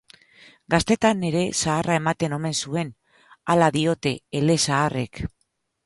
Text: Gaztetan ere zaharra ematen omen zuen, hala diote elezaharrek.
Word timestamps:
Gaztetan 0.73 1.21
ere 1.29 1.43
zaharra 1.59 1.99
ematen 2.01 2.35
omen 2.39 2.57
zuen, 2.65 2.91
hala 3.55 3.71
diote 3.79 4.19
elezaharrek. 4.41 5.27